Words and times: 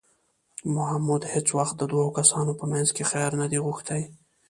محمود 0.75 1.23
هېڅ 1.33 1.47
وخت 1.57 1.75
د 1.77 1.81
دوو 1.91 2.07
کسانو 2.17 2.51
په 2.59 2.65
منځ 2.71 2.87
کې 2.95 3.03
خیر 3.11 3.31
نه 3.41 3.45
دی 3.51 3.59
غوښتی 3.65 4.01